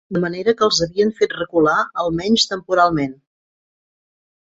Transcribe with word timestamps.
De 0.15 0.19
manera 0.21 0.53
que 0.59 0.63
els 0.67 0.77
havíem 0.85 1.11
fet 1.19 1.35
recular, 1.41 1.75
almenys 2.05 2.47
temporalment. 2.53 3.13